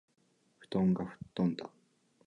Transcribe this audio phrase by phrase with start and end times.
[0.57, 1.69] 布団が吹っ飛んだ